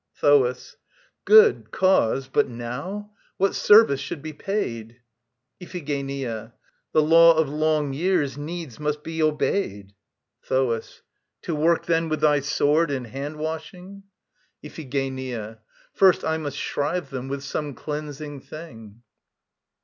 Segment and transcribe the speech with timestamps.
[0.15, 0.77] THOAS.
[1.25, 2.27] Good cause.
[2.27, 3.11] But now...
[3.37, 4.99] What service should be paid?
[5.61, 6.53] IPHIGENIA.
[6.91, 9.93] The Law of long years needs must be obeyed.
[10.45, 11.03] THOAS.
[11.43, 14.01] To work then, with thy sword and handwashing!
[14.63, 15.59] IPHIGENIA.
[15.93, 19.03] First I must shrive them with some cleansing thing.